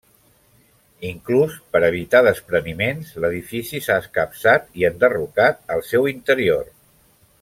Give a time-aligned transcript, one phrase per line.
[1.09, 6.67] Inclús, per evitar despreniments, l'edifici s'ha escapçat i enderrocat el seu interior.